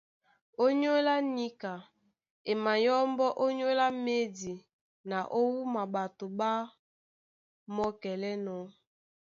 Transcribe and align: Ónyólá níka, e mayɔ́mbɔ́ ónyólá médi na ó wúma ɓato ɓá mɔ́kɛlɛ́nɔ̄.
Ónyólá 0.63 1.15
níka, 1.35 1.73
e 2.51 2.53
mayɔ́mbɔ́ 2.63 3.29
ónyólá 3.45 3.87
médi 4.05 4.53
na 5.09 5.17
ó 5.37 5.39
wúma 5.51 5.81
ɓato 5.93 6.25
ɓá 6.39 6.51
mɔ́kɛlɛ́nɔ̄. 7.75 8.61